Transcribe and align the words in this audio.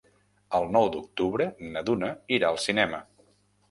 El 0.59 0.65
nou 0.77 0.87
d'octubre 0.95 1.49
na 1.77 1.87
Duna 1.93 2.13
irà 2.41 2.53
al 2.53 2.63
cinema. 2.69 3.09